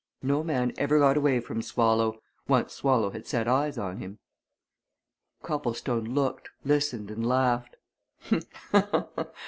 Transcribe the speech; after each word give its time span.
No 0.23 0.43
man 0.43 0.73
ever 0.79 0.97
got 0.97 1.15
away 1.15 1.39
from 1.39 1.61
Swallow 1.61 2.23
once 2.47 2.73
Swallow 2.73 3.11
had 3.11 3.27
set 3.27 3.47
eyes 3.47 3.77
on 3.77 3.97
him." 3.99 4.17
Copplestone 5.43 6.05
looked, 6.15 6.49
listened, 6.65 7.11
and 7.11 7.23
laughed. 7.23 7.75